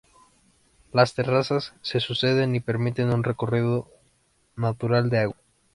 Las 0.91 1.13
terrazas 1.13 1.75
se 1.83 1.99
suceden 1.99 2.55
y 2.55 2.59
permiten 2.59 3.13
un 3.13 3.23
recorrido 3.23 3.87
natural 4.55 5.11
de 5.11 5.19
agua. 5.19 5.37